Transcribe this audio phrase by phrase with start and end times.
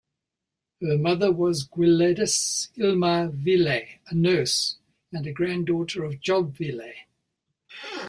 [0.81, 4.77] Her mother was Gwladys Ilma Vile, a nurse,
[5.13, 6.91] and a granddaughter of Job Vile.